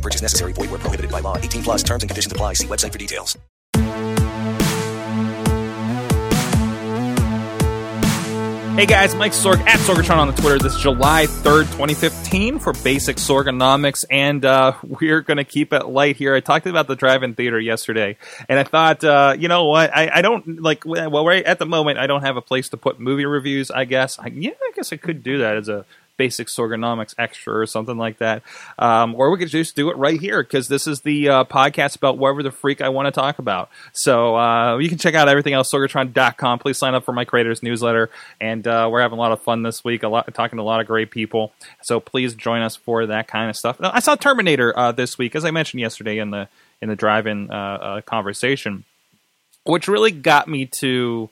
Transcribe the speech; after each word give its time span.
Purchase 0.00 0.22
necessary. 0.22 0.52
Void 0.52 0.70
where 0.70 0.78
prohibited 0.78 1.10
by 1.10 1.20
law. 1.20 1.36
18 1.36 1.62
plus 1.62 1.82
terms 1.82 2.02
and 2.02 2.10
conditions 2.10 2.32
apply. 2.32 2.54
See 2.54 2.66
website 2.66 2.92
for 2.92 2.98
details. 2.98 3.36
Hey 8.80 8.86
guys, 8.86 9.14
Mike 9.14 9.32
Sorg 9.32 9.60
at 9.66 9.78
Sorgatron 9.80 10.16
on 10.16 10.28
the 10.28 10.32
Twitter 10.32 10.58
this 10.58 10.80
July 10.80 11.26
3rd, 11.26 11.64
2015 11.64 12.60
for 12.60 12.72
Basic 12.72 13.16
Sorganomics, 13.16 14.06
and 14.10 14.42
uh, 14.42 14.72
we're 14.82 15.20
going 15.20 15.36
to 15.36 15.44
keep 15.44 15.74
it 15.74 15.86
light 15.86 16.16
here. 16.16 16.34
I 16.34 16.40
talked 16.40 16.66
about 16.66 16.86
the 16.86 16.96
drive-in 16.96 17.34
theater 17.34 17.60
yesterday, 17.60 18.16
and 18.48 18.58
I 18.58 18.62
thought, 18.62 19.04
uh, 19.04 19.34
you 19.38 19.48
know 19.48 19.66
what, 19.66 19.94
I, 19.94 20.10
I, 20.14 20.22
don't, 20.22 20.62
like, 20.62 20.84
well, 20.86 21.26
right 21.26 21.44
at 21.44 21.58
the 21.58 21.66
moment, 21.66 21.98
I 21.98 22.06
don't 22.06 22.22
have 22.22 22.38
a 22.38 22.40
place 22.40 22.70
to 22.70 22.78
put 22.78 22.98
movie 22.98 23.26
reviews, 23.26 23.70
I 23.70 23.84
guess. 23.84 24.18
I, 24.18 24.28
yeah, 24.28 24.52
I 24.52 24.70
guess 24.74 24.94
I 24.94 24.96
could 24.96 25.22
do 25.22 25.38
that 25.38 25.56
as 25.56 25.68
a 25.68 25.84
basic 26.20 26.48
sorganomics 26.48 27.14
extra 27.16 27.54
or 27.54 27.64
something 27.64 27.96
like 27.96 28.18
that. 28.18 28.42
Um, 28.78 29.14
or 29.14 29.30
we 29.30 29.38
could 29.38 29.48
just 29.48 29.74
do 29.74 29.88
it 29.88 29.96
right 29.96 30.20
here 30.20 30.42
because 30.42 30.68
this 30.68 30.86
is 30.86 31.00
the 31.00 31.30
uh, 31.30 31.44
podcast 31.44 31.96
about 31.96 32.18
whatever 32.18 32.42
the 32.42 32.50
freak 32.50 32.82
I 32.82 32.90
want 32.90 33.06
to 33.06 33.10
talk 33.10 33.38
about. 33.38 33.70
So 33.94 34.36
uh, 34.36 34.76
you 34.76 34.90
can 34.90 34.98
check 34.98 35.14
out 35.14 35.30
everything 35.30 35.54
else, 35.54 35.72
sorgatron.com. 35.72 36.58
Please 36.58 36.76
sign 36.76 36.94
up 36.94 37.06
for 37.06 37.12
my 37.12 37.24
creators 37.24 37.62
newsletter. 37.62 38.10
And 38.38 38.66
uh, 38.66 38.90
we're 38.92 39.00
having 39.00 39.16
a 39.16 39.20
lot 39.22 39.32
of 39.32 39.40
fun 39.40 39.62
this 39.62 39.82
week, 39.82 40.02
a 40.02 40.08
lot, 40.08 40.28
talking 40.34 40.58
to 40.58 40.62
a 40.62 40.62
lot 40.62 40.80
of 40.80 40.86
great 40.86 41.10
people. 41.10 41.54
So 41.84 42.00
please 42.00 42.34
join 42.34 42.60
us 42.60 42.76
for 42.76 43.06
that 43.06 43.26
kind 43.26 43.48
of 43.48 43.56
stuff. 43.56 43.78
I 43.80 44.00
saw 44.00 44.14
Terminator 44.14 44.78
uh, 44.78 44.92
this 44.92 45.16
week, 45.16 45.34
as 45.34 45.46
I 45.46 45.52
mentioned 45.52 45.80
yesterday 45.80 46.18
in 46.18 46.32
the 46.32 46.48
in 46.82 46.90
the 46.90 46.96
drive-in 46.96 47.50
uh, 47.50 47.54
uh, 47.54 48.00
conversation, 48.02 48.84
which 49.64 49.88
really 49.88 50.10
got 50.10 50.48
me 50.48 50.66
to 50.66 51.30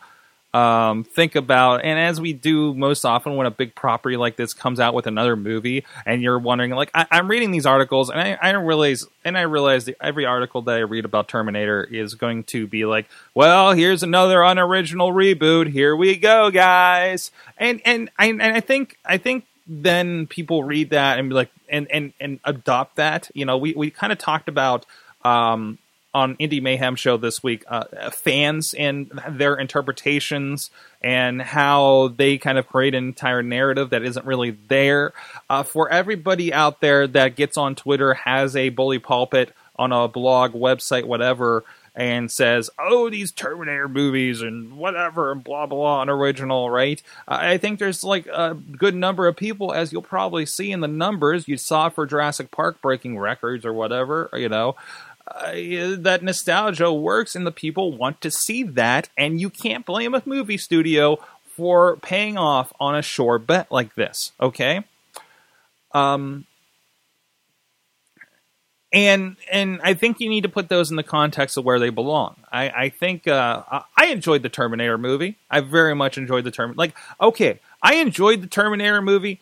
um, 0.54 1.04
think 1.04 1.36
about, 1.36 1.84
and 1.84 1.98
as 1.98 2.20
we 2.20 2.32
do 2.32 2.72
most 2.72 3.04
often 3.04 3.36
when 3.36 3.46
a 3.46 3.50
big 3.50 3.74
property 3.74 4.16
like 4.16 4.36
this 4.36 4.54
comes 4.54 4.80
out 4.80 4.94
with 4.94 5.06
another 5.06 5.36
movie, 5.36 5.84
and 6.06 6.22
you're 6.22 6.38
wondering, 6.38 6.70
like, 6.70 6.91
I, 6.94 7.06
am 7.10 7.28
reading 7.28 7.50
these 7.50 7.66
articles, 7.66 8.08
and 8.08 8.18
I, 8.18 8.38
I 8.41 8.52
don't 8.52 8.64
realize, 8.64 9.06
and 9.24 9.36
I 9.36 9.42
realize 9.42 9.84
that 9.84 9.96
every 10.00 10.24
article 10.24 10.62
that 10.62 10.76
I 10.76 10.80
read 10.80 11.04
about 11.04 11.28
Terminator 11.28 11.84
is 11.84 12.14
going 12.14 12.44
to 12.44 12.66
be 12.66 12.86
like, 12.86 13.06
well, 13.34 13.72
here's 13.72 14.02
another 14.02 14.42
unoriginal 14.42 15.12
reboot. 15.12 15.70
Here 15.70 15.94
we 15.94 16.16
go, 16.16 16.50
guys. 16.50 17.30
And 17.58 17.82
and 17.84 18.10
I 18.19 18.28
and 18.28 18.42
I 18.42 18.60
think 18.60 18.98
I 19.04 19.19
think 19.19 19.44
then 19.66 20.26
people 20.26 20.64
read 20.64 20.91
that 20.91 21.19
and 21.19 21.28
be 21.28 21.34
like, 21.34 21.50
and 21.69 21.91
and 21.91 22.14
and 22.20 22.41
adopt 22.44 22.96
that. 22.96 23.30
You 23.34 23.44
know, 23.44 23.58
we 23.58 23.74
we 23.74 23.91
kind 23.91 24.12
of 24.12 24.19
talked 24.19 24.48
about. 24.48 24.86
Um, 25.24 25.78
on 26.19 26.36
Indie 26.36 26.61
Mayhem 26.61 26.97
show 26.97 27.16
this 27.16 27.42
week, 27.42 27.64
uh, 27.69 28.11
fans 28.11 28.74
and 28.74 29.08
their 29.30 29.55
interpretations 29.55 30.70
and 31.00 31.41
how 31.41 32.08
they 32.16 32.38
kind 32.38 32.58
of 32.58 32.66
create 32.66 32.94
an 32.94 33.06
entire 33.06 33.42
narrative 33.42 33.91
that 33.91 34.02
isn't 34.02 34.27
really 34.27 34.50
there. 34.66 35.12
Uh, 35.48 35.62
for 35.62 35.88
everybody 35.88 36.52
out 36.52 36.80
there 36.80 37.06
that 37.06 37.36
gets 37.36 37.56
on 37.56 37.77
Twitter, 37.77 38.14
has 38.14 38.56
a 38.56 38.70
bully 38.70 38.98
pulpit 38.98 39.55
on 39.77 39.92
a 39.92 40.08
blog, 40.08 40.55
website, 40.55 41.05
whatever, 41.05 41.64
and 41.94 42.30
says, 42.30 42.70
"Oh, 42.78 43.10
these 43.10 43.32
Terminator 43.32 43.88
movies 43.88 44.41
and 44.41 44.77
whatever 44.77 45.32
and 45.32 45.42
blah 45.42 45.66
blah 45.66 46.03
unoriginal," 46.03 46.70
right? 46.70 47.03
I 47.27 47.58
think 47.58 47.78
there's 47.78 48.05
like 48.05 48.27
a 48.27 48.55
good 48.55 48.94
number 48.94 49.27
of 49.27 49.36
people, 49.36 49.72
as 49.72 49.92
you'll 49.92 50.03
probably 50.03 50.47
see 50.47 50.71
in 50.72 50.81
the 50.81 50.88
numbers 50.88 51.48
you 51.48 51.56
saw 51.56 51.88
for 51.88 52.06
Jurassic 52.06 52.50
Park 52.50 52.81
breaking 52.82 53.19
records 53.19 53.65
or 53.65 53.72
whatever, 53.72 54.31
you 54.32 54.48
know, 54.48 54.76
uh, 55.31 55.97
that 55.99 56.21
nostalgia 56.22 56.93
works 56.93 57.34
and 57.34 57.47
the 57.47 57.53
people 57.53 57.97
want 57.97 58.21
to 58.21 58.31
see 58.31 58.62
that 58.62 59.09
and 59.16 59.41
you 59.41 59.50
can't 59.50 59.87
blame 59.87 60.15
a 60.15 60.22
movie 60.25 60.59
studio 60.59 61.19
for 61.56 61.97
paying 61.97 62.37
off 62.37 62.72
on 62.81 62.94
a 62.94 63.03
sure 63.03 63.39
bet 63.39 63.71
like 63.71 63.94
this 63.94 64.33
okay 64.41 64.83
um 65.93 66.44
and 68.93 69.37
and 69.50 69.81
I 69.83 69.94
think 69.94 70.21
you 70.21 70.28
need 70.28 70.43
to 70.43 70.49
put 70.49 70.69
those 70.69 70.91
in 70.91 70.97
the 70.97 71.03
context 71.03 71.56
of 71.56 71.65
where 71.65 71.78
they 71.78 71.91
belong. 71.91 72.37
I, 72.50 72.71
I 72.71 72.89
think 72.89 73.28
uh, 73.28 73.62
I 73.97 74.06
enjoyed 74.06 74.43
the 74.43 74.49
Terminator 74.49 74.97
movie. 74.97 75.37
I 75.50 75.60
very 75.60 75.95
much 75.95 76.16
enjoyed 76.16 76.45
the 76.45 76.50
Terminator. 76.50 76.78
Like, 76.78 76.97
okay, 77.21 77.60
I 77.83 77.97
enjoyed 77.97 78.41
the 78.41 78.47
Terminator 78.47 79.03
movie 79.03 79.41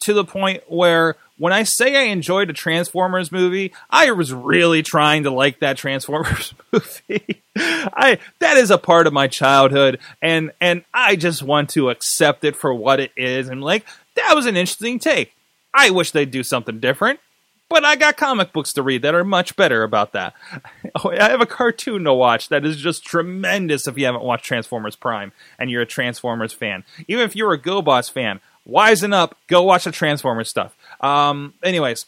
to 0.00 0.12
the 0.12 0.24
point 0.24 0.62
where 0.68 1.16
when 1.38 1.52
I 1.52 1.64
say 1.64 1.96
I 1.96 2.10
enjoyed 2.10 2.50
a 2.50 2.54
Transformers 2.54 3.30
movie, 3.30 3.72
I 3.90 4.10
was 4.12 4.32
really 4.32 4.82
trying 4.82 5.24
to 5.24 5.30
like 5.30 5.60
that 5.60 5.76
Transformers 5.76 6.54
movie. 6.72 7.42
I 7.56 8.18
that 8.40 8.56
is 8.56 8.70
a 8.70 8.78
part 8.78 9.06
of 9.06 9.12
my 9.12 9.28
childhood 9.28 9.98
and 10.20 10.52
and 10.60 10.84
I 10.92 11.16
just 11.16 11.42
want 11.42 11.70
to 11.70 11.90
accept 11.90 12.44
it 12.44 12.56
for 12.56 12.74
what 12.74 13.00
it 13.00 13.12
is 13.16 13.48
and 13.48 13.62
like 13.62 13.86
that 14.14 14.34
was 14.34 14.46
an 14.46 14.56
interesting 14.56 14.98
take. 14.98 15.32
I 15.72 15.90
wish 15.90 16.10
they'd 16.10 16.30
do 16.30 16.42
something 16.42 16.80
different. 16.80 17.20
But 17.68 17.84
I 17.84 17.96
got 17.96 18.16
comic 18.16 18.52
books 18.52 18.72
to 18.74 18.82
read 18.82 19.02
that 19.02 19.16
are 19.16 19.24
much 19.24 19.56
better 19.56 19.82
about 19.82 20.12
that. 20.12 20.34
Oh, 21.04 21.10
I 21.10 21.28
have 21.28 21.42
a 21.42 21.46
cartoon 21.46 22.04
to 22.04 22.14
watch 22.14 22.48
that 22.48 22.64
is 22.64 22.78
just 22.78 23.04
tremendous 23.04 23.86
if 23.86 23.98
you 23.98 24.06
haven't 24.06 24.22
watched 24.22 24.46
Transformers 24.46 24.96
Prime 24.96 25.32
and 25.58 25.70
you're 25.70 25.82
a 25.82 25.86
Transformers 25.86 26.54
fan. 26.54 26.84
Even 27.06 27.24
if 27.24 27.36
you're 27.36 27.52
a 27.52 27.60
GoBots 27.60 28.10
fan, 28.10 28.40
wisen 28.68 29.12
up, 29.12 29.36
go 29.46 29.62
watch 29.62 29.84
the 29.84 29.92
Transformers 29.92 30.48
stuff. 30.48 30.76
Um, 31.00 31.54
anyways, 31.62 32.06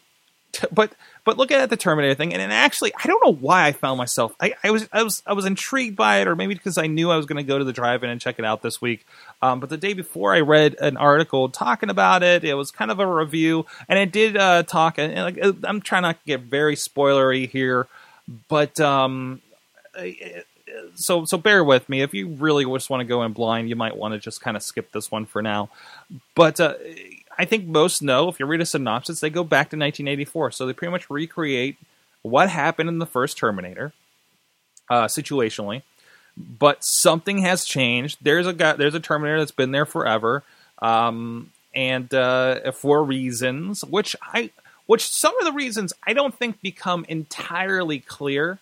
t- 0.52 0.66
but 0.72 0.92
but 1.24 1.36
looking 1.36 1.58
at 1.58 1.68
the 1.68 1.76
Terminator 1.76 2.14
thing, 2.14 2.32
and, 2.32 2.40
and 2.40 2.50
actually, 2.50 2.90
I 2.94 3.06
don't 3.06 3.22
know 3.22 3.34
why 3.34 3.66
I 3.66 3.72
found 3.72 3.98
myself. 3.98 4.34
I, 4.40 4.54
I, 4.64 4.70
was 4.70 4.88
I 4.94 5.02
was 5.02 5.22
I 5.26 5.34
was 5.34 5.44
intrigued 5.44 5.94
by 5.94 6.20
it, 6.20 6.26
or 6.26 6.34
maybe 6.34 6.54
because 6.54 6.78
I 6.78 6.86
knew 6.86 7.10
I 7.10 7.16
was 7.16 7.26
going 7.26 7.36
to 7.36 7.42
go 7.42 7.58
to 7.58 7.64
the 7.64 7.72
drive-in 7.72 8.08
and 8.08 8.18
check 8.18 8.38
it 8.38 8.46
out 8.46 8.62
this 8.62 8.80
week. 8.80 9.06
Um, 9.42 9.60
but 9.60 9.68
the 9.68 9.76
day 9.76 9.92
before, 9.92 10.34
I 10.34 10.40
read 10.40 10.76
an 10.80 10.96
article 10.96 11.50
talking 11.50 11.90
about 11.90 12.22
it. 12.22 12.44
It 12.44 12.54
was 12.54 12.70
kind 12.70 12.90
of 12.90 12.98
a 12.98 13.06
review, 13.06 13.66
and 13.90 13.98
it 13.98 14.10
did 14.10 14.38
uh, 14.38 14.62
talk. 14.62 14.96
And, 14.96 15.12
and 15.12 15.36
like, 15.36 15.64
I'm 15.64 15.82
trying 15.82 16.02
not 16.02 16.18
to 16.18 16.26
get 16.26 16.40
very 16.40 16.76
spoilery 16.76 17.46
here, 17.46 17.86
but 18.48 18.80
um, 18.80 19.42
so 20.94 21.24
so 21.24 21.38
bear 21.38 21.62
with 21.62 21.88
me. 21.88 22.02
If 22.02 22.14
you 22.14 22.28
really 22.28 22.64
just 22.64 22.90
want 22.90 23.00
to 23.00 23.04
go 23.04 23.22
in 23.22 23.32
blind, 23.32 23.68
you 23.68 23.76
might 23.76 23.96
want 23.96 24.14
to 24.14 24.18
just 24.18 24.40
kind 24.40 24.56
of 24.56 24.62
skip 24.62 24.92
this 24.92 25.10
one 25.10 25.26
for 25.26 25.42
now. 25.42 25.70
But 26.34 26.60
uh, 26.60 26.74
I 27.38 27.44
think 27.44 27.66
most 27.66 28.02
know 28.02 28.28
if 28.28 28.40
you 28.40 28.46
read 28.46 28.60
a 28.60 28.66
synopsis, 28.66 29.20
they 29.20 29.30
go 29.30 29.44
back 29.44 29.70
to 29.70 29.76
1984, 29.76 30.52
so 30.52 30.66
they 30.66 30.72
pretty 30.72 30.90
much 30.90 31.08
recreate 31.08 31.76
what 32.22 32.50
happened 32.50 32.88
in 32.88 32.98
the 32.98 33.06
first 33.06 33.38
Terminator, 33.38 33.92
uh, 34.90 35.04
situationally. 35.04 35.82
But 36.36 36.78
something 36.80 37.38
has 37.38 37.64
changed. 37.64 38.18
There's 38.22 38.46
a 38.46 38.52
guy, 38.52 38.74
there's 38.74 38.94
a 38.94 39.00
Terminator 39.00 39.38
that's 39.38 39.50
been 39.50 39.72
there 39.72 39.86
forever, 39.86 40.44
um, 40.80 41.52
and 41.74 42.12
uh, 42.12 42.72
for 42.72 43.02
reasons 43.04 43.84
which 43.84 44.16
I, 44.22 44.50
which 44.86 45.06
some 45.06 45.38
of 45.38 45.44
the 45.44 45.52
reasons 45.52 45.92
I 46.06 46.12
don't 46.12 46.36
think 46.36 46.60
become 46.60 47.04
entirely 47.08 48.00
clear, 48.00 48.58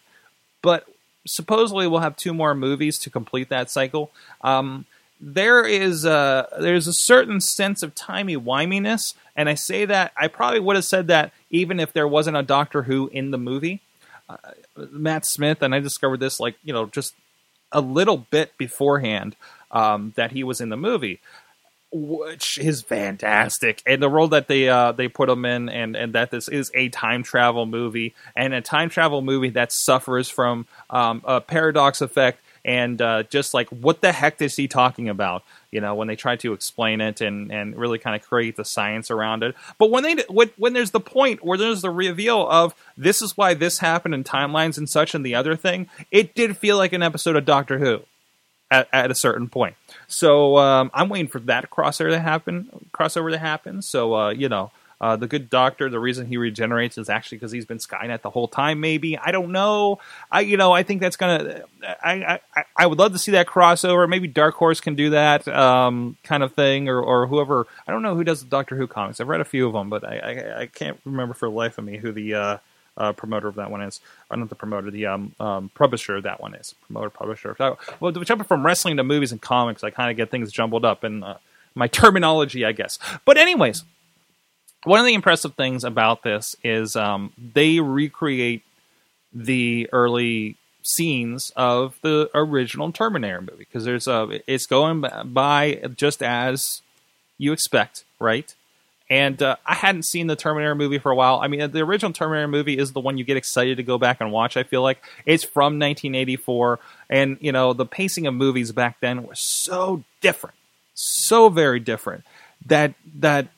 but 0.63 0.87
supposedly 1.27 1.87
we'll 1.87 2.01
have 2.01 2.17
two 2.17 2.35
more 2.35 2.55
movies 2.55 2.99
to 3.01 3.11
complete 3.11 3.49
that 3.49 3.71
cycle. 3.71 4.11
Um, 4.43 4.87
there 5.21 5.65
is 5.65 6.05
a 6.05 6.49
there's 6.61 6.87
a 6.87 6.93
certain 6.93 7.41
sense 7.41 7.83
of 7.83 7.95
timey 7.95 8.37
wiminess, 8.37 9.15
and 9.35 9.49
I 9.49 9.55
say 9.55 9.85
that 9.87 10.13
I 10.17 10.29
probably 10.29 10.61
would 10.61 10.77
have 10.77 10.85
said 10.85 11.09
that 11.09 11.33
even 11.51 11.81
if 11.81 11.93
there 11.93 12.09
wasn't 12.09 12.37
a 12.37 12.43
Doctor 12.43 12.83
Who 12.83 13.09
in 13.09 13.31
the 13.31 13.39
movie. 13.39 13.81
Uh, 14.29 14.37
Matt 14.91 15.25
Smith, 15.25 15.63
and 15.63 15.73
I 15.73 15.79
discovered 15.79 16.19
this 16.19 16.41
like 16.41 16.57
you 16.65 16.73
know 16.73 16.87
just 16.87 17.15
a 17.73 17.81
little 17.81 18.17
bit 18.17 18.57
beforehand 18.59 19.37
um, 19.71 20.13
that 20.17 20.33
he 20.33 20.43
was 20.43 20.61
in 20.61 20.69
the 20.69 20.77
movie 20.77 21.21
which 21.93 22.59
is 22.59 22.83
fantastic, 22.83 23.83
and 23.87 24.03
the 24.03 24.09
role 24.09 24.29
that 24.29 24.49
they 24.49 24.69
uh, 24.69 24.93
they 24.93 25.09
put 25.09 25.29
him 25.29 25.45
in, 25.45 25.69
and 25.69 25.97
and 25.97 26.13
that 26.15 26.31
this 26.31 26.49
is 26.49 26.71
a 26.75 26.89
time 26.89 27.23
travel 27.23 27.67
movie, 27.67 28.15
and 28.35 28.53
a 28.55 28.61
time 28.61 28.89
travel 28.91 29.23
movie 29.23 29.51
that 29.51 29.73
suffers 29.73 30.29
from 30.29 30.67
um, 30.91 31.23
a 31.25 31.41
paradox 31.41 32.01
effect, 32.01 32.41
and 32.65 33.01
uh, 33.01 33.23
just 33.25 33.55
like 33.55 33.69
what 33.69 34.01
the 34.01 34.13
heck 34.13 34.41
is 34.43 34.57
he 34.57 34.69
talking 34.69 35.09
about? 35.09 35.45
You 35.71 35.81
know, 35.81 35.95
when 35.95 36.09
they 36.09 36.17
try 36.17 36.37
to 36.37 36.53
explain 36.53 37.01
it 37.01 37.21
and 37.21 37.53
and 37.53 37.77
really 37.77 37.99
kind 37.99 38.17
of 38.17 38.27
create 38.27 38.57
the 38.57 38.65
science 38.65 39.11
around 39.11 39.43
it, 39.43 39.55
but 39.79 39.91
when 39.91 40.03
they 40.03 40.17
when, 40.29 40.51
when 40.57 40.73
there's 40.73 40.91
the 40.91 41.01
point 41.01 41.45
where 41.45 41.59
there's 41.59 41.83
the 41.83 41.91
reveal 41.91 42.49
of 42.49 42.75
this 42.97 43.23
is 43.23 43.37
why 43.37 43.55
this 43.55 43.79
happened 43.79 44.15
in 44.15 44.25
timelines 44.25 44.77
and 44.77 44.89
such, 44.89 45.15
and 45.15 45.25
the 45.25 45.35
other 45.35 45.55
thing, 45.57 45.89
it 46.11 46.35
did 46.35 46.57
feel 46.57 46.77
like 46.77 46.93
an 46.93 47.03
episode 47.03 47.37
of 47.37 47.45
Doctor 47.45 47.79
Who 47.79 48.03
at, 48.71 48.89
at 48.93 49.11
a 49.11 49.15
certain 49.15 49.49
point. 49.49 49.77
So 50.09 50.57
um, 50.59 50.91
I'm 50.95 51.09
waiting 51.09 51.29
for 51.29 51.41
that 51.41 51.71
crossover 51.71 52.11
to 52.11 52.21
happen. 52.21 52.87
Crossover 52.93 53.31
to 53.31 53.39
happen. 53.39 53.83
So 53.83 54.15
uh, 54.15 54.31
you 54.31 54.49
know, 54.49 54.71
Uh, 54.99 55.15
the 55.15 55.27
good 55.27 55.51
doctor, 55.51 55.91
the 55.91 56.01
reason 56.01 56.27
he 56.27 56.39
regenerates 56.39 56.97
is 56.97 57.11
actually 57.11 57.37
because 57.37 57.53
he's 57.53 57.67
been 57.67 57.77
Skynet 57.77 58.23
the 58.23 58.31
whole 58.31 58.49
time. 58.49 58.81
Maybe 58.81 59.19
I 59.19 59.31
don't 59.31 59.53
know. 59.53 59.99
I 60.33 60.41
you 60.41 60.57
know 60.57 60.73
I 60.73 60.85
think 60.85 61.03
that's 61.03 61.19
gonna. 61.19 61.65
I 62.03 62.41
I, 62.57 62.65
I 62.75 62.87
would 62.87 62.99
love 62.99 63.13
to 63.13 63.19
see 63.19 63.33
that 63.33 63.47
crossover. 63.47 64.09
Maybe 64.09 64.27
Dark 64.27 64.55
Horse 64.55 64.81
can 64.81 64.95
do 64.95 65.11
that 65.11 65.47
um, 65.49 66.17
kind 66.25 66.43
of 66.43 66.55
thing, 66.55 66.89
or 66.89 66.99
or 66.99 67.27
whoever. 67.27 67.67
I 67.87 67.93
don't 67.93 68.01
know 68.01 68.17
who 68.17 68.25
does 68.25 68.41
the 68.41 68.49
Doctor 68.49 68.75
Who 68.75 68.87
comics. 68.87 69.21
I've 69.21 69.29
read 69.29 69.43
a 69.43 69.45
few 69.45 69.67
of 69.67 69.75
them, 69.75 69.91
but 69.91 70.03
I 70.03 70.17
I, 70.17 70.61
I 70.63 70.67
can't 70.67 70.99
remember 71.05 71.35
for 71.35 71.51
the 71.51 71.55
life 71.55 71.77
of 71.77 71.85
me 71.85 71.99
who 71.99 72.11
the 72.13 72.35
uh, 72.35 72.59
uh, 72.97 73.13
promoter 73.13 73.49
of 73.49 73.57
that 73.57 73.71
one 73.71 73.83
is. 73.83 74.01
Or 74.31 74.37
not 74.37 74.49
the 74.49 74.55
promoter, 74.55 74.91
the 74.91 75.07
um, 75.07 75.35
um, 75.39 75.71
publisher 75.75 76.17
of 76.17 76.25
that 76.25 76.41
one 76.41 76.55
is. 76.55 76.75
Promoter, 76.87 77.11
publisher. 77.11 77.55
So, 77.59 77.79
well, 78.01 78.13
jumping 78.13 78.47
from 78.47 78.65
wrestling 78.65 78.97
to 78.97 79.05
movies 79.05 79.33
and 79.33 79.41
comics, 79.41 79.85
I 79.85 79.91
kind 79.91 80.11
of 80.11 80.17
get 80.17 80.31
things 80.31 80.53
jumbled 80.53 80.85
up 80.85 81.05
in 81.05 81.23
uh, 81.23 81.39
my 81.75 81.87
terminology, 81.89 82.65
I 82.65 82.73
guess. 82.73 82.99
But 83.25 83.37
anyways, 83.37 83.85
one 84.85 85.01
of 85.01 85.07
the 85.07 85.15
impressive 85.15 85.55
things 85.55 85.85
about 85.85 86.23
this 86.23 86.57
is 86.63 86.97
um, 86.97 87.33
they 87.37 87.81
recreate 87.81 88.63
the 89.33 89.89
early 89.93 90.57
scenes 90.83 91.51
of 91.57 91.99
the 92.03 92.31
original 92.35 92.93
Terminator 92.93 93.41
movie 93.41 93.59
because 93.59 93.85
there's 93.85 94.07
a 94.07 94.41
it's 94.47 94.67
going 94.67 95.05
by 95.25 95.83
just 95.97 96.23
as 96.23 96.83
you 97.39 97.53
expect, 97.53 98.05
right? 98.21 98.55
And 99.09 99.41
uh, 99.41 99.57
I 99.65 99.75
hadn't 99.75 100.05
seen 100.05 100.27
the 100.27 100.35
Terminator 100.35 100.75
movie 100.75 100.99
for 100.99 101.13
a 101.13 101.15
while. 101.15 101.39
I 101.41 101.47
mean, 101.47 101.71
the 101.71 101.81
original 101.81 102.13
Terminator 102.13 102.49
movie 102.49 102.77
is 102.77 102.93
the 102.93 103.01
one 103.01 103.19
you 103.19 103.25
get 103.25 103.37
excited 103.37 103.77
to 103.77 103.85
go 103.85 103.99
back 103.99 104.21
and 104.21 104.33
watch. 104.33 104.57
I 104.57 104.65
feel 104.65 104.83
like 104.83 105.05
it's 105.25 105.45
from 105.45 105.79
1984, 105.79 106.81
and 107.09 107.37
you 107.41 107.53
know 107.53 107.73
the 107.73 107.87
pacing 107.87 108.27
of 108.27 108.35
movies 108.35 108.73
back 108.73 108.99
then 109.01 109.25
was 109.25 109.39
so 109.39 110.03
different, 110.21 110.57
so 110.95 111.49
very 111.49 111.79
different 111.79 112.25
that 112.67 112.95
that 113.19 113.49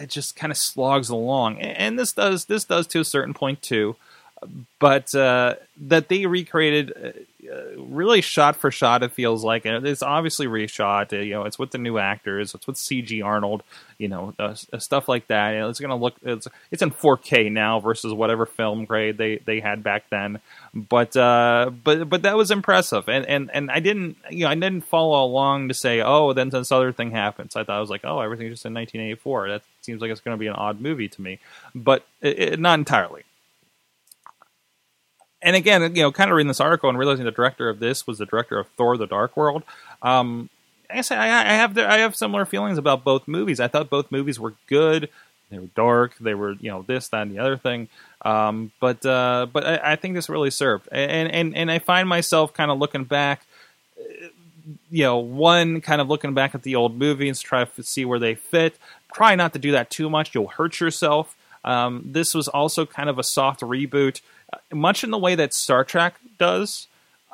it 0.00 0.08
just 0.08 0.34
kind 0.34 0.50
of 0.50 0.56
slogs 0.56 1.10
along, 1.10 1.60
and 1.60 1.98
this 1.98 2.12
does 2.12 2.46
this 2.46 2.64
does 2.64 2.86
to 2.88 3.00
a 3.00 3.04
certain 3.04 3.34
point 3.34 3.60
too. 3.62 3.96
But 4.78 5.14
uh, 5.14 5.54
that 5.78 6.08
they 6.08 6.26
recreated 6.26 7.26
uh, 7.50 7.80
really 7.82 8.20
shot 8.20 8.56
for 8.56 8.70
shot, 8.70 9.02
it 9.02 9.12
feels 9.12 9.44
like 9.44 9.66
it's 9.66 10.02
obviously 10.02 10.46
reshot. 10.46 11.12
Uh, 11.12 11.22
you 11.22 11.34
know, 11.34 11.44
it's 11.44 11.58
with 11.58 11.70
the 11.70 11.78
new 11.78 11.98
actors, 11.98 12.54
it's 12.54 12.66
with 12.66 12.76
CG 12.76 13.24
Arnold, 13.24 13.62
you 13.98 14.08
know, 14.08 14.34
uh, 14.38 14.54
stuff 14.54 15.08
like 15.08 15.26
that. 15.28 15.54
It's 15.54 15.80
gonna 15.80 15.96
look 15.96 16.14
it's 16.22 16.48
it's 16.70 16.82
in 16.82 16.90
4K 16.90 17.50
now 17.50 17.80
versus 17.80 18.12
whatever 18.12 18.46
film 18.46 18.84
grade 18.84 19.18
they 19.18 19.36
they 19.38 19.60
had 19.60 19.82
back 19.82 20.08
then. 20.10 20.40
But 20.74 21.16
uh, 21.16 21.70
but 21.84 22.08
but 22.08 22.22
that 22.22 22.36
was 22.36 22.50
impressive, 22.50 23.08
and 23.08 23.26
and 23.26 23.50
and 23.52 23.70
I 23.70 23.80
didn't 23.80 24.16
you 24.30 24.44
know 24.44 24.50
I 24.50 24.54
didn't 24.54 24.82
follow 24.82 25.24
along 25.24 25.68
to 25.68 25.74
say 25.74 26.00
oh 26.00 26.32
then 26.32 26.48
this 26.48 26.72
other 26.72 26.92
thing 26.92 27.10
happens. 27.10 27.56
I 27.56 27.64
thought 27.64 27.76
I 27.76 27.80
was 27.80 27.90
like 27.90 28.04
oh 28.04 28.20
everything's 28.20 28.52
just 28.52 28.66
in 28.66 28.74
1984. 28.74 29.48
That 29.48 29.62
seems 29.82 30.00
like 30.00 30.10
it's 30.10 30.20
going 30.20 30.36
to 30.36 30.40
be 30.40 30.48
an 30.48 30.54
odd 30.54 30.80
movie 30.80 31.08
to 31.08 31.22
me, 31.22 31.38
but 31.74 32.04
it, 32.20 32.38
it, 32.38 32.60
not 32.60 32.78
entirely 32.78 33.22
and 35.46 35.54
again, 35.54 35.94
you 35.94 36.02
know, 36.02 36.10
kind 36.10 36.28
of 36.28 36.36
reading 36.36 36.48
this 36.48 36.60
article 36.60 36.90
and 36.90 36.98
realizing 36.98 37.24
the 37.24 37.30
director 37.30 37.68
of 37.68 37.78
this 37.78 38.04
was 38.04 38.18
the 38.18 38.26
director 38.26 38.58
of 38.58 38.66
Thor: 38.70 38.96
The 38.96 39.06
Dark 39.06 39.36
World. 39.36 39.62
Um, 40.02 40.50
I, 40.90 41.02
say 41.02 41.16
I, 41.16 41.54
have 41.54 41.78
I 41.78 41.98
have 41.98 42.16
similar 42.16 42.44
feelings 42.44 42.78
about 42.78 43.04
both 43.04 43.28
movies. 43.28 43.60
I 43.60 43.68
thought 43.68 43.88
both 43.88 44.10
movies 44.10 44.40
were 44.40 44.54
good. 44.66 45.08
They 45.50 45.60
were 45.60 45.68
dark. 45.76 46.18
They 46.18 46.34
were 46.34 46.54
you 46.54 46.70
know 46.70 46.82
this, 46.82 47.06
that, 47.08 47.22
and 47.22 47.30
the 47.30 47.38
other 47.38 47.56
thing. 47.56 47.88
Um, 48.22 48.72
but 48.80 49.06
uh, 49.06 49.46
but 49.52 49.64
I, 49.64 49.92
I, 49.92 49.96
think 49.96 50.16
this 50.16 50.28
really 50.28 50.50
served. 50.50 50.88
And 50.90 51.30
and 51.30 51.56
and 51.56 51.70
I 51.70 51.78
find 51.78 52.08
myself 52.08 52.52
kind 52.52 52.72
of 52.72 52.78
looking 52.78 53.04
back. 53.04 53.46
You 54.90 55.04
know, 55.04 55.18
one 55.18 55.80
kind 55.80 56.00
of 56.00 56.08
looking 56.08 56.34
back 56.34 56.56
at 56.56 56.64
the 56.64 56.74
old 56.74 56.98
movies, 56.98 57.40
try 57.40 57.64
to 57.64 57.82
see 57.84 58.04
where 58.04 58.18
they 58.18 58.34
fit. 58.34 58.76
Try 59.14 59.36
not 59.36 59.52
to 59.52 59.60
do 59.60 59.70
that 59.72 59.90
too 59.90 60.10
much. 60.10 60.34
You'll 60.34 60.48
hurt 60.48 60.80
yourself. 60.80 61.35
Um, 61.66 62.02
this 62.06 62.32
was 62.32 62.46
also 62.48 62.86
kind 62.86 63.10
of 63.10 63.18
a 63.18 63.24
soft 63.24 63.60
reboot 63.60 64.20
much 64.72 65.04
in 65.04 65.10
the 65.10 65.18
way 65.18 65.34
that 65.34 65.52
Star 65.52 65.84
Trek 65.84 66.14
does. 66.38 66.86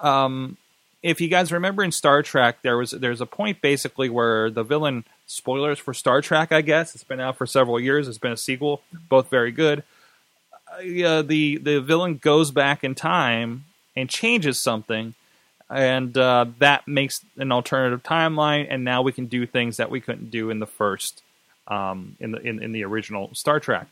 Um, 0.02 0.56
if 1.02 1.20
you 1.20 1.28
guys 1.28 1.52
remember 1.52 1.82
in 1.82 1.92
Star 1.92 2.22
Trek, 2.22 2.58
there 2.62 2.78
was 2.78 2.92
there's 2.92 3.20
a 3.20 3.26
point 3.26 3.60
basically 3.60 4.08
where 4.08 4.50
the 4.50 4.62
villain 4.62 5.04
spoilers 5.26 5.78
for 5.78 5.92
Star 5.92 6.22
Trek. 6.22 6.52
I 6.52 6.62
guess 6.62 6.94
it's 6.94 7.04
been 7.04 7.20
out 7.20 7.36
for 7.36 7.46
several 7.46 7.78
years. 7.78 8.08
It's 8.08 8.18
been 8.18 8.32
a 8.32 8.36
sequel, 8.36 8.82
both 9.08 9.28
very 9.28 9.52
good. 9.52 9.82
Uh, 10.72 11.22
the 11.22 11.58
the 11.58 11.80
villain 11.80 12.16
goes 12.16 12.50
back 12.50 12.84
in 12.84 12.94
time 12.94 13.64
and 13.94 14.08
changes 14.08 14.58
something, 14.62 15.14
and 15.68 16.16
uh, 16.16 16.46
that 16.58 16.88
makes 16.88 17.20
an 17.36 17.52
alternative 17.52 18.02
timeline. 18.02 18.66
And 18.70 18.84
now 18.84 19.02
we 19.02 19.12
can 19.12 19.26
do 19.26 19.44
things 19.44 19.76
that 19.76 19.90
we 19.90 20.00
couldn't 20.00 20.30
do 20.30 20.50
in 20.50 20.60
the 20.60 20.66
first 20.66 21.22
um, 21.66 22.16
in 22.20 22.30
the 22.30 22.38
in, 22.40 22.62
in 22.62 22.72
the 22.72 22.84
original 22.84 23.30
Star 23.34 23.60
Trek 23.60 23.88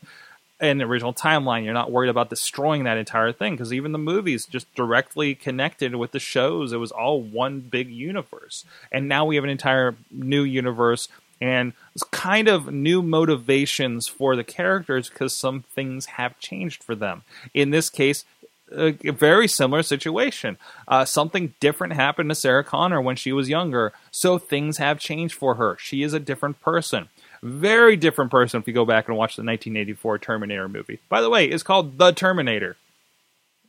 the 0.61 0.85
original 0.85 1.13
timeline. 1.13 1.63
You're 1.63 1.73
not 1.73 1.91
worried 1.91 2.09
about 2.09 2.29
destroying 2.29 2.83
that 2.83 2.97
entire 2.97 3.31
thing 3.31 3.53
because 3.53 3.73
even 3.73 3.91
the 3.91 3.97
movies 3.97 4.45
just 4.45 4.73
directly 4.75 5.35
connected 5.35 5.95
with 5.95 6.11
the 6.11 6.19
shows. 6.19 6.71
It 6.71 6.77
was 6.77 6.91
all 6.91 7.21
one 7.21 7.59
big 7.61 7.89
universe. 7.89 8.63
And 8.91 9.07
now 9.07 9.25
we 9.25 9.35
have 9.35 9.43
an 9.43 9.49
entire 9.49 9.95
new 10.11 10.43
universe 10.43 11.07
and 11.41 11.73
kind 12.11 12.47
of 12.47 12.71
new 12.71 13.01
motivations 13.01 14.07
for 14.07 14.35
the 14.35 14.43
characters 14.43 15.09
because 15.09 15.35
some 15.35 15.63
things 15.63 16.05
have 16.05 16.37
changed 16.39 16.83
for 16.83 16.93
them. 16.93 17.23
In 17.53 17.71
this 17.71 17.89
case, 17.89 18.23
a 18.71 18.91
very 19.11 19.47
similar 19.47 19.83
situation. 19.83 20.57
Uh, 20.87 21.03
something 21.03 21.53
different 21.59 21.93
happened 21.93 22.29
to 22.29 22.35
Sarah 22.35 22.63
Connor 22.63 23.01
when 23.01 23.15
she 23.15 23.33
was 23.33 23.49
younger, 23.49 23.91
so 24.11 24.37
things 24.37 24.77
have 24.77 24.99
changed 24.99 25.35
for 25.35 25.55
her. 25.55 25.75
She 25.79 26.03
is 26.03 26.13
a 26.13 26.19
different 26.19 26.61
person. 26.61 27.09
Very 27.43 27.95
different 27.95 28.29
person 28.29 28.61
if 28.61 28.67
you 28.67 28.73
go 28.73 28.85
back 28.85 29.07
and 29.07 29.17
watch 29.17 29.35
the 29.35 29.41
1984 29.41 30.19
Terminator 30.19 30.69
movie. 30.69 30.99
By 31.09 31.21
the 31.21 31.29
way, 31.29 31.45
it's 31.45 31.63
called 31.63 31.97
The 31.97 32.11
Terminator. 32.11 32.77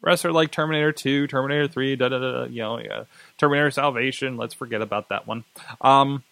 Rest 0.03 0.25
are 0.25 0.33
like 0.33 0.51
Terminator 0.51 0.93
2, 0.93 1.29
Terminator 1.29 1.69
3, 1.69 1.97
da 1.97 2.09
da 2.09 2.19
da, 2.19 2.45
you 2.45 2.61
know, 2.61 2.79
yeah. 2.79 3.05
Terminator 3.39 3.71
Salvation. 3.71 4.37
Let's 4.37 4.53
forget 4.53 4.83
about 4.83 5.09
that 5.11 5.27
one. 5.27 5.45
Um, 5.81 6.25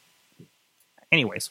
anyways, 1.13 1.51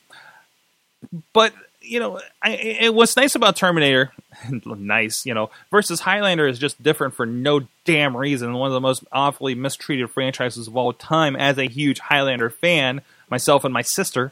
but 1.34 1.54
you 1.82 2.00
know, 2.00 2.20
I, 2.42 2.52
it, 2.56 2.94
what's 2.94 3.16
nice 3.16 3.36
about 3.36 3.56
Terminator, 3.56 4.12
nice, 4.66 5.26
you 5.26 5.34
know, 5.34 5.50
versus 5.72 6.02
Highlander 6.02 6.46
is 6.46 6.60
just 6.60 6.84
different 6.84 7.14
for 7.14 7.26
no 7.26 7.62
damn 7.86 8.16
reason. 8.16 8.54
One 8.54 8.68
of 8.68 8.74
the 8.74 8.82
most 8.82 9.04
awfully 9.12 9.56
mistreated 9.56 10.12
franchises 10.12 10.68
of 10.68 10.76
all 10.76 10.94
time. 10.94 11.36
As 11.36 11.58
a 11.58 11.70
huge 11.70 12.00
Highlander 12.00 12.50
fan, 12.50 13.02
myself 13.30 13.64
and 13.64 13.74
my 13.74 13.82
sister, 13.82 14.32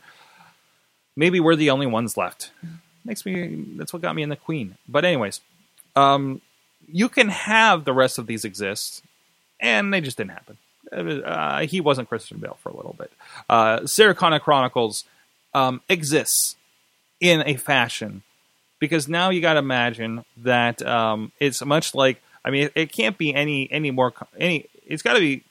maybe 1.18 1.42
we're 1.42 1.58
the 1.58 1.72
only 1.72 1.88
ones 1.88 2.16
left. 2.16 2.52
Makes 3.04 3.26
me 3.26 3.66
that's 3.76 3.92
what 3.92 4.02
got 4.02 4.16
me 4.16 4.24
in 4.24 4.30
the 4.30 4.38
Queen. 4.38 4.78
But 4.88 5.04
anyways, 5.04 5.42
um, 5.96 6.42
you 6.88 7.10
can 7.10 7.28
have 7.30 7.84
the 7.84 7.94
rest 7.94 8.18
of 8.18 8.28
these 8.28 8.46
exist, 8.46 9.04
and 9.60 9.94
they 9.94 10.00
just 10.00 10.18
didn't 10.18 10.32
happen. 10.32 10.58
Uh, 10.90 11.66
he 11.66 11.82
wasn't 11.82 12.08
Christian 12.08 12.38
Bale 12.38 12.58
for 12.62 12.70
a 12.70 12.76
little 12.76 12.96
bit. 12.98 13.12
Uh, 13.50 13.86
Sarah 13.86 14.16
Connor 14.16 14.40
Chronicles 14.40 15.04
um, 15.54 15.82
exists 15.90 16.56
in 17.20 17.44
a 17.46 17.56
fashion 17.56 18.24
because 18.80 19.08
now 19.08 19.30
you 19.30 19.42
got 19.42 19.54
to 19.54 19.60
imagine 19.60 20.24
that 20.38 20.86
um, 20.86 21.32
it's 21.40 21.64
much 21.66 21.96
like 21.96 22.22
I 22.46 22.52
mean 22.52 22.66
it, 22.66 22.72
it, 22.76 22.92
can't 22.92 23.18
be 23.18 23.34
any 23.34 23.70
any 23.72 23.92
more 23.92 24.14
any 24.40 24.68
it's 24.86 25.02
got 25.02 25.14
to 25.14 25.20
be 25.20 25.44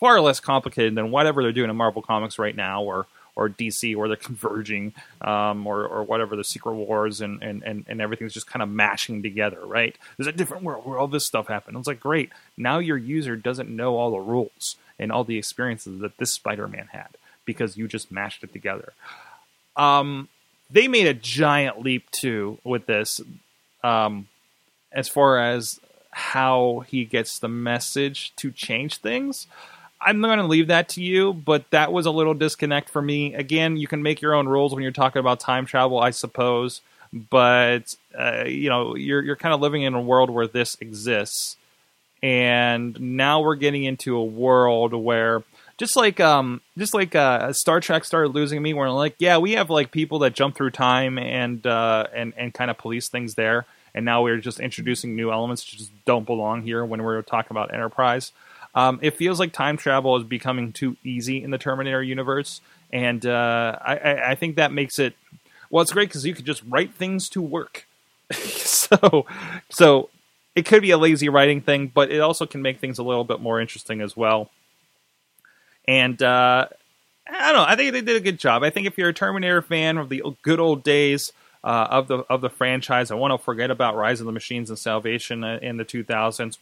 far 0.00 0.20
less 0.20 0.40
complicated 0.40 0.94
than 0.94 1.10
whatever 1.10 1.42
they're 1.42 1.52
doing 1.52 1.70
in 1.70 1.76
Marvel 1.76 2.02
Comics 2.02 2.38
right 2.38 2.56
now 2.56 2.82
or 2.82 3.06
or 3.36 3.48
DC 3.48 3.94
where 3.94 4.08
they're 4.08 4.16
converging 4.16 4.94
um, 5.20 5.66
or, 5.66 5.86
or 5.86 6.02
whatever 6.02 6.34
the 6.34 6.42
Secret 6.42 6.74
Wars 6.74 7.20
and, 7.20 7.42
and, 7.42 7.62
and, 7.62 7.84
and 7.86 8.00
everything's 8.00 8.34
just 8.34 8.46
kind 8.48 8.62
of 8.62 8.68
mashing 8.68 9.22
together, 9.22 9.60
right? 9.64 9.96
There's 10.16 10.26
a 10.26 10.32
different 10.32 10.64
world 10.64 10.84
where 10.84 10.98
all 10.98 11.06
this 11.06 11.26
stuff 11.26 11.46
happened. 11.46 11.76
It's 11.76 11.86
like, 11.86 12.00
great. 12.00 12.30
Now 12.56 12.78
your 12.78 12.96
user 12.96 13.36
doesn't 13.36 13.68
know 13.68 13.96
all 13.96 14.10
the 14.10 14.18
rules 14.18 14.76
and 14.98 15.12
all 15.12 15.24
the 15.24 15.38
experiences 15.38 16.00
that 16.00 16.16
this 16.16 16.32
Spider 16.32 16.66
Man 16.66 16.88
had 16.90 17.08
because 17.44 17.76
you 17.76 17.86
just 17.86 18.10
mashed 18.10 18.42
it 18.42 18.52
together. 18.52 18.92
Um, 19.76 20.28
they 20.70 20.88
made 20.88 21.06
a 21.06 21.14
giant 21.14 21.80
leap 21.80 22.10
too 22.10 22.58
with 22.64 22.86
this 22.86 23.20
um, 23.84 24.28
as 24.90 25.08
far 25.08 25.38
as 25.38 25.78
how 26.10 26.82
he 26.88 27.04
gets 27.04 27.38
the 27.38 27.48
message 27.48 28.34
to 28.36 28.50
change 28.50 28.96
things. 28.98 29.46
I'm 30.00 30.20
going 30.20 30.38
to 30.38 30.44
leave 30.44 30.68
that 30.68 30.90
to 30.90 31.02
you, 31.02 31.32
but 31.32 31.70
that 31.70 31.92
was 31.92 32.06
a 32.06 32.10
little 32.10 32.34
disconnect 32.34 32.90
for 32.90 33.00
me. 33.00 33.34
Again, 33.34 33.76
you 33.76 33.86
can 33.86 34.02
make 34.02 34.20
your 34.20 34.34
own 34.34 34.48
rules 34.48 34.74
when 34.74 34.82
you're 34.82 34.92
talking 34.92 35.20
about 35.20 35.40
time 35.40 35.66
travel, 35.66 35.98
I 35.98 36.10
suppose, 36.10 36.82
but 37.12 37.94
uh, 38.16 38.44
you 38.46 38.68
know, 38.68 38.94
you're 38.94 39.22
you're 39.22 39.36
kind 39.36 39.54
of 39.54 39.60
living 39.60 39.82
in 39.82 39.94
a 39.94 40.00
world 40.00 40.30
where 40.30 40.46
this 40.46 40.76
exists, 40.80 41.56
and 42.22 42.98
now 43.00 43.40
we're 43.40 43.56
getting 43.56 43.84
into 43.84 44.16
a 44.16 44.24
world 44.24 44.92
where 44.92 45.42
just 45.78 45.96
like 45.96 46.20
um 46.20 46.60
just 46.76 46.94
like 46.94 47.14
uh, 47.14 47.52
Star 47.52 47.80
Trek 47.80 48.04
started 48.04 48.30
losing 48.30 48.62
me, 48.62 48.74
where 48.74 48.90
like 48.90 49.16
yeah, 49.18 49.38
we 49.38 49.52
have 49.52 49.70
like 49.70 49.92
people 49.92 50.20
that 50.20 50.34
jump 50.34 50.56
through 50.56 50.70
time 50.70 51.18
and 51.18 51.66
uh, 51.66 52.06
and 52.14 52.32
and 52.36 52.52
kind 52.52 52.70
of 52.70 52.78
police 52.78 53.08
things 53.08 53.34
there, 53.34 53.66
and 53.94 54.04
now 54.04 54.22
we're 54.22 54.38
just 54.38 54.60
introducing 54.60 55.16
new 55.16 55.30
elements 55.30 55.64
that 55.64 55.76
just 55.76 55.92
don't 56.04 56.26
belong 56.26 56.62
here 56.62 56.84
when 56.84 57.02
we're 57.02 57.22
talking 57.22 57.50
about 57.50 57.72
Enterprise. 57.72 58.32
Um, 58.76 58.98
it 59.00 59.16
feels 59.16 59.40
like 59.40 59.52
time 59.52 59.78
travel 59.78 60.16
is 60.18 60.22
becoming 60.22 60.70
too 60.70 60.98
easy 61.02 61.42
in 61.42 61.50
the 61.50 61.56
Terminator 61.56 62.02
universe, 62.02 62.60
and 62.92 63.24
uh, 63.24 63.78
I, 63.80 64.32
I, 64.32 64.34
think 64.34 64.56
that 64.56 64.70
makes 64.70 64.98
it 64.98 65.16
Well, 65.70 65.80
it's 65.80 65.92
great 65.92 66.10
because 66.10 66.26
you 66.26 66.34
could 66.34 66.44
just 66.44 66.62
write 66.68 66.92
things 66.94 67.30
to 67.30 67.40
work. 67.40 67.86
so, 68.32 69.24
so 69.70 70.10
it 70.54 70.66
could 70.66 70.82
be 70.82 70.90
a 70.90 70.98
lazy 70.98 71.30
writing 71.30 71.62
thing, 71.62 71.90
but 71.92 72.10
it 72.10 72.20
also 72.20 72.44
can 72.44 72.60
make 72.60 72.78
things 72.78 72.98
a 72.98 73.02
little 73.02 73.24
bit 73.24 73.40
more 73.40 73.60
interesting 73.60 74.02
as 74.02 74.14
well. 74.14 74.50
And 75.88 76.22
uh, 76.22 76.66
I 77.26 77.52
don't 77.52 77.56
know. 77.56 77.64
I 77.66 77.76
think 77.76 77.92
they 77.92 78.02
did 78.02 78.16
a 78.16 78.20
good 78.20 78.38
job. 78.38 78.62
I 78.62 78.68
think 78.68 78.86
if 78.86 78.98
you're 78.98 79.08
a 79.08 79.14
Terminator 79.14 79.62
fan 79.62 79.96
of 79.96 80.10
the 80.10 80.22
good 80.42 80.60
old 80.60 80.82
days 80.82 81.32
uh, 81.64 81.88
of 81.90 82.08
the 82.08 82.18
of 82.28 82.42
the 82.42 82.50
franchise, 82.50 83.10
I 83.10 83.14
want 83.14 83.32
to 83.32 83.42
forget 83.42 83.70
about 83.70 83.96
Rise 83.96 84.20
of 84.20 84.26
the 84.26 84.32
Machines 84.32 84.68
and 84.68 84.78
Salvation 84.78 85.44
uh, 85.44 85.58
in 85.62 85.78
the 85.78 85.84
2000s. 85.84 86.58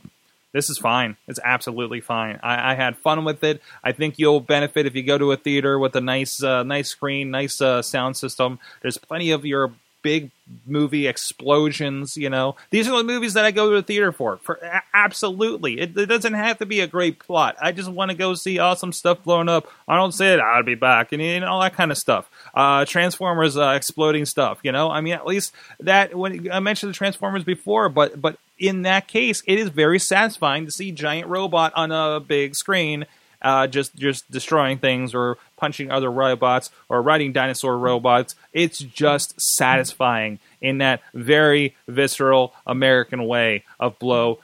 This 0.54 0.70
is 0.70 0.78
fine. 0.78 1.16
It's 1.26 1.40
absolutely 1.44 2.00
fine. 2.00 2.38
I, 2.40 2.70
I 2.70 2.74
had 2.76 2.96
fun 2.96 3.24
with 3.24 3.42
it. 3.42 3.60
I 3.82 3.90
think 3.90 4.20
you'll 4.20 4.38
benefit 4.38 4.86
if 4.86 4.94
you 4.94 5.02
go 5.02 5.18
to 5.18 5.32
a 5.32 5.36
theater 5.36 5.80
with 5.80 5.96
a 5.96 6.00
nice, 6.00 6.42
uh, 6.44 6.62
nice 6.62 6.88
screen, 6.88 7.32
nice 7.32 7.60
uh, 7.60 7.82
sound 7.82 8.16
system. 8.16 8.60
There's 8.80 8.96
plenty 8.96 9.32
of 9.32 9.44
your 9.44 9.72
big 10.04 10.30
movie 10.64 11.08
explosions. 11.08 12.16
You 12.16 12.30
know, 12.30 12.54
these 12.70 12.86
are 12.86 12.96
the 12.96 13.02
movies 13.02 13.34
that 13.34 13.44
I 13.44 13.50
go 13.50 13.70
to 13.70 13.76
the 13.76 13.82
theater 13.82 14.12
for. 14.12 14.36
For 14.36 14.60
absolutely, 14.92 15.80
it, 15.80 15.96
it 15.96 16.06
doesn't 16.06 16.34
have 16.34 16.58
to 16.58 16.66
be 16.66 16.78
a 16.78 16.86
great 16.86 17.18
plot. 17.18 17.56
I 17.60 17.72
just 17.72 17.90
want 17.90 18.12
to 18.12 18.16
go 18.16 18.34
see 18.34 18.60
awesome 18.60 18.92
stuff 18.92 19.24
blowing 19.24 19.48
up. 19.48 19.66
I 19.88 19.96
don't 19.96 20.12
say 20.12 20.34
it. 20.34 20.40
I'll 20.40 20.62
be 20.62 20.76
back, 20.76 21.10
and, 21.10 21.20
and 21.20 21.44
all 21.44 21.60
that 21.62 21.74
kind 21.74 21.90
of 21.90 21.98
stuff. 21.98 22.30
Uh, 22.54 22.84
Transformers 22.84 23.56
uh, 23.56 23.70
exploding 23.70 24.24
stuff. 24.24 24.60
You 24.62 24.70
know, 24.70 24.88
I 24.88 25.00
mean, 25.00 25.14
at 25.14 25.26
least 25.26 25.52
that 25.80 26.14
when 26.14 26.48
I 26.52 26.60
mentioned 26.60 26.90
the 26.90 26.96
Transformers 26.96 27.42
before, 27.42 27.88
but 27.88 28.20
but 28.20 28.38
in 28.58 28.82
that 28.82 29.08
case, 29.08 29.42
it 29.46 29.58
is 29.58 29.68
very 29.68 29.98
satisfying 29.98 30.64
to 30.66 30.70
see 30.72 30.92
giant 30.92 31.28
robot 31.28 31.72
on 31.74 31.92
a 31.92 32.20
big 32.20 32.54
screen. 32.54 33.06
Uh, 33.42 33.66
just 33.66 33.94
just 33.94 34.30
destroying 34.30 34.78
things 34.78 35.14
or 35.14 35.36
punching 35.58 35.90
other 35.90 36.10
robots 36.10 36.70
or 36.88 37.02
riding 37.02 37.30
dinosaur 37.30 37.76
robots. 37.76 38.34
It's 38.54 38.78
just 38.78 39.38
satisfying 39.38 40.38
in 40.62 40.78
that 40.78 41.02
very 41.12 41.76
visceral 41.86 42.54
American 42.66 43.26
way 43.26 43.64
of 43.78 43.98
blow 43.98 44.38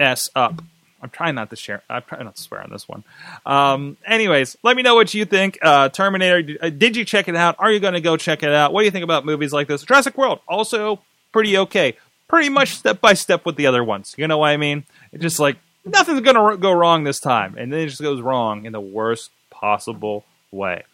s 0.00 0.28
up. 0.34 0.60
I'm 1.02 1.10
trying 1.10 1.36
not 1.36 1.50
to 1.50 1.56
share. 1.56 1.82
I'm 1.88 2.02
trying 2.02 2.24
not 2.24 2.34
to 2.34 2.42
swear 2.42 2.62
on 2.62 2.70
this 2.70 2.88
one. 2.88 3.04
Um, 3.46 3.96
anyways, 4.04 4.56
let 4.64 4.76
me 4.76 4.82
know 4.82 4.96
what 4.96 5.14
you 5.14 5.24
think. 5.24 5.58
Uh, 5.62 5.88
Terminator. 5.88 6.58
uh, 6.60 6.68
Did 6.68 6.96
you 6.96 7.04
check 7.04 7.28
it 7.28 7.36
out? 7.36 7.56
Are 7.58 7.70
you 7.70 7.78
going 7.80 7.94
to 7.94 8.00
go 8.00 8.16
check 8.16 8.42
it 8.42 8.52
out? 8.52 8.72
What 8.72 8.80
do 8.80 8.86
you 8.86 8.90
think 8.90 9.04
about 9.04 9.24
movies 9.24 9.52
like 9.52 9.68
this? 9.68 9.82
Jurassic 9.84 10.18
World 10.18 10.40
also 10.48 11.00
pretty 11.32 11.56
okay. 11.56 11.96
Pretty 12.30 12.48
much 12.48 12.76
step 12.76 13.00
by 13.00 13.14
step 13.14 13.44
with 13.44 13.56
the 13.56 13.66
other 13.66 13.82
ones. 13.82 14.14
You 14.16 14.28
know 14.28 14.38
what 14.38 14.50
I 14.50 14.56
mean? 14.56 14.84
It's 15.10 15.20
just 15.20 15.40
like 15.40 15.56
nothing's 15.84 16.22
to 16.22 16.56
go 16.56 16.72
wrong 16.72 17.02
this 17.02 17.18
time, 17.18 17.56
and 17.58 17.72
then 17.72 17.80
it 17.80 17.86
just 17.88 18.00
goes 18.00 18.20
wrong 18.20 18.66
in 18.66 18.72
the 18.72 18.80
worst 18.80 19.30
possible 19.50 20.24
way. 20.52 20.84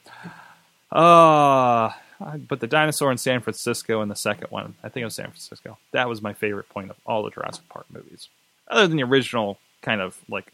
Uh, 0.90 1.90
but 2.48 2.60
the 2.60 2.66
dinosaur 2.66 3.12
in 3.12 3.18
San 3.18 3.42
Francisco 3.42 4.00
in 4.00 4.08
the 4.08 4.16
second 4.16 4.50
one, 4.50 4.76
I 4.82 4.88
think 4.88 5.02
it 5.02 5.04
was 5.04 5.14
San 5.14 5.26
Francisco. 5.26 5.76
That 5.92 6.08
was 6.08 6.22
my 6.22 6.32
favorite 6.32 6.70
point 6.70 6.88
of 6.88 6.96
all 7.04 7.22
the 7.22 7.30
Jurassic 7.30 7.68
Park 7.68 7.84
movies, 7.90 8.28
other 8.68 8.86
than 8.88 8.96
the 8.96 9.02
original 9.02 9.58
kind 9.82 10.00
of 10.00 10.18
like, 10.30 10.50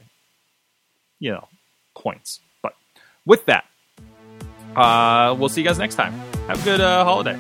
you 1.21 1.31
know, 1.31 1.47
points. 1.95 2.41
But 2.61 2.75
with 3.25 3.47
that, 3.47 3.67
uh, 4.75 5.37
we'll 5.39 5.49
see 5.49 5.61
you 5.61 5.67
guys 5.69 5.79
next 5.79 5.95
time. 5.95 6.13
Have 6.49 6.61
a 6.61 6.65
good 6.65 6.81
uh, 6.81 7.05
holiday. 7.05 7.39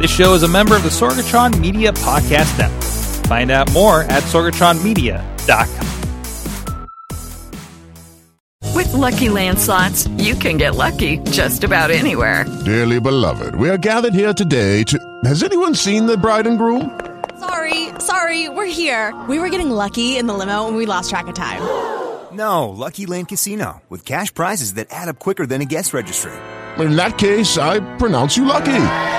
This 0.00 0.10
show 0.10 0.32
is 0.32 0.42
a 0.44 0.48
member 0.48 0.74
of 0.76 0.82
the 0.82 0.88
Sorgatron 0.88 1.60
Media 1.60 1.92
Podcast 1.92 2.58
Network. 2.58 3.26
Find 3.26 3.50
out 3.50 3.70
more 3.72 4.00
at 4.04 4.22
sorgatronmedia.com. 4.22 5.86
With 8.74 8.90
Lucky 8.94 9.28
Land 9.28 9.58
slots, 9.58 10.06
you 10.16 10.34
can 10.34 10.56
get 10.56 10.74
lucky 10.74 11.18
just 11.32 11.64
about 11.64 11.90
anywhere. 11.90 12.46
Dearly 12.64 12.98
beloved, 12.98 13.56
we 13.56 13.68
are 13.68 13.76
gathered 13.76 14.14
here 14.14 14.32
today 14.32 14.84
to. 14.84 14.98
Has 15.24 15.42
anyone 15.42 15.74
seen 15.74 16.06
the 16.06 16.16
bride 16.16 16.46
and 16.46 16.56
groom? 16.56 16.98
Sorry, 17.38 17.90
sorry, 17.98 18.48
we're 18.48 18.64
here. 18.64 19.14
We 19.28 19.38
were 19.38 19.50
getting 19.50 19.70
lucky 19.70 20.16
in 20.16 20.26
the 20.26 20.32
limo 20.32 20.66
and 20.66 20.78
we 20.78 20.86
lost 20.86 21.10
track 21.10 21.26
of 21.26 21.34
time. 21.34 21.60
No, 22.34 22.70
Lucky 22.70 23.04
Land 23.04 23.28
Casino, 23.28 23.82
with 23.90 24.06
cash 24.06 24.32
prizes 24.32 24.74
that 24.74 24.86
add 24.90 25.10
up 25.10 25.18
quicker 25.18 25.44
than 25.44 25.60
a 25.60 25.66
guest 25.66 25.92
registry. 25.92 26.32
In 26.78 26.96
that 26.96 27.18
case, 27.18 27.58
I 27.58 27.80
pronounce 27.98 28.38
you 28.38 28.46
lucky. 28.46 29.18